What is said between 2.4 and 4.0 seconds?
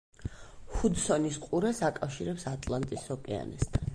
ატლანტის ოკეანესთან.